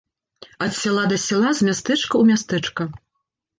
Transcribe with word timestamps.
Ад 0.63 0.71
сяла 0.77 1.03
да 1.11 1.19
сяла, 1.27 1.53
з 1.61 1.69
мястэчка 1.69 2.11
ў 2.17 2.23
мястэчка. 2.33 2.91